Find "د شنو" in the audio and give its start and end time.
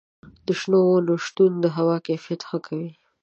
0.45-0.79